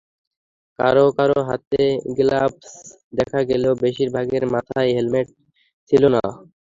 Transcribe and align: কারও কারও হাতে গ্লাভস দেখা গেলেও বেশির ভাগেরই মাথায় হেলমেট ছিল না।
কারও 0.79 1.05
কারও 1.17 1.39
হাতে 1.49 1.81
গ্লাভস 2.17 2.71
দেখা 3.13 3.39
গেলেও 3.49 3.73
বেশির 3.83 4.09
ভাগেরই 4.15 4.47
মাথায় 4.55 4.89
হেলমেট 4.95 5.27
ছিল 5.91 6.03
না। 6.13 6.21